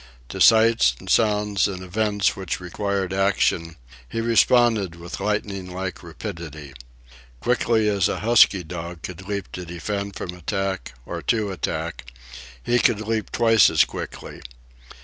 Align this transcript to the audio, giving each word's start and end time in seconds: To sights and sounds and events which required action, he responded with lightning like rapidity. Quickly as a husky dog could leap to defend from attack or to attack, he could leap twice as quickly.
To 0.29 0.41
sights 0.41 0.95
and 0.97 1.07
sounds 1.11 1.67
and 1.67 1.83
events 1.83 2.35
which 2.35 2.59
required 2.59 3.13
action, 3.13 3.75
he 4.09 4.19
responded 4.19 4.95
with 4.95 5.19
lightning 5.19 5.69
like 5.71 6.01
rapidity. 6.01 6.73
Quickly 7.39 7.87
as 7.87 8.09
a 8.09 8.21
husky 8.21 8.63
dog 8.63 9.03
could 9.03 9.27
leap 9.27 9.51
to 9.51 9.63
defend 9.63 10.15
from 10.15 10.33
attack 10.33 10.95
or 11.05 11.21
to 11.21 11.51
attack, 11.51 12.11
he 12.63 12.79
could 12.79 13.01
leap 13.01 13.31
twice 13.31 13.69
as 13.69 13.85
quickly. 13.85 14.41